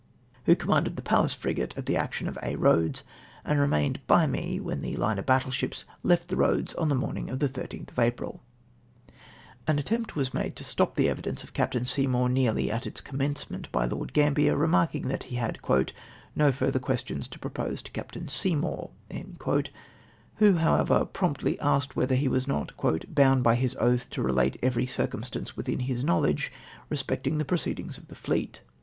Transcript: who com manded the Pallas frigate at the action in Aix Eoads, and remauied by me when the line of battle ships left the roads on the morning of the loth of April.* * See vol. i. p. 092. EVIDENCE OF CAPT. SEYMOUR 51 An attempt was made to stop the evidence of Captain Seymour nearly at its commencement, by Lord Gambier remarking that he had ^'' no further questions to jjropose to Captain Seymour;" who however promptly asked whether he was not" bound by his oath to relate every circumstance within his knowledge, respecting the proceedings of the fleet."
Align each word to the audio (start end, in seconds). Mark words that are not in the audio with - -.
who 0.45 0.55
com 0.55 0.69
manded 0.71 0.95
the 0.95 1.01
Pallas 1.03 1.31
frigate 1.35 1.77
at 1.77 1.85
the 1.85 1.95
action 1.95 2.27
in 2.27 2.33
Aix 2.41 2.59
Eoads, 2.59 3.03
and 3.45 3.59
remauied 3.59 3.97
by 4.07 4.25
me 4.25 4.59
when 4.59 4.81
the 4.81 4.95
line 4.97 5.19
of 5.19 5.27
battle 5.27 5.51
ships 5.51 5.85
left 6.01 6.27
the 6.27 6.35
roads 6.35 6.73
on 6.73 6.89
the 6.89 6.95
morning 6.95 7.29
of 7.29 7.37
the 7.37 7.45
loth 7.45 7.55
of 7.59 7.99
April.* 7.99 8.41
* 8.57 9.09
See 9.11 9.13
vol. 9.13 9.13
i. 9.13 9.13
p. 9.13 9.13
092. 9.13 9.13
EVIDENCE 9.13 9.43
OF 9.43 9.53
CAPT. 9.53 9.53
SEYMOUR 9.53 9.53
51 9.59 9.63
An 9.67 9.79
attempt 10.07 10.15
was 10.15 10.33
made 10.33 10.55
to 10.55 10.63
stop 10.63 10.95
the 10.95 11.07
evidence 11.09 11.43
of 11.43 11.53
Captain 11.53 11.85
Seymour 11.85 12.29
nearly 12.29 12.71
at 12.71 12.87
its 12.87 12.99
commencement, 13.01 13.71
by 13.71 13.85
Lord 13.85 14.13
Gambier 14.13 14.57
remarking 14.57 15.07
that 15.09 15.21
he 15.25 15.35
had 15.35 15.59
^'' 15.63 15.91
no 16.35 16.51
further 16.51 16.79
questions 16.79 17.27
to 17.27 17.37
jjropose 17.37 17.83
to 17.83 17.91
Captain 17.91 18.27
Seymour;" 18.27 18.89
who 20.37 20.53
however 20.55 21.05
promptly 21.05 21.59
asked 21.59 21.95
whether 21.95 22.15
he 22.15 22.27
was 22.27 22.47
not" 22.47 22.71
bound 23.13 23.43
by 23.43 23.53
his 23.53 23.75
oath 23.79 24.09
to 24.09 24.23
relate 24.23 24.57
every 24.63 24.87
circumstance 24.87 25.55
within 25.55 25.81
his 25.81 26.03
knowledge, 26.03 26.51
respecting 26.89 27.37
the 27.37 27.45
proceedings 27.45 27.99
of 27.99 28.07
the 28.07 28.15
fleet." 28.15 28.63